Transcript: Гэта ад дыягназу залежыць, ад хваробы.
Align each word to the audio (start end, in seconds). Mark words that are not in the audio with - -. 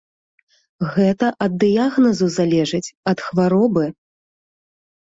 Гэта 0.95 1.25
ад 1.47 1.51
дыягназу 1.65 2.27
залежыць, 2.39 2.85
ад 3.13 3.17
хваробы. 3.29 3.85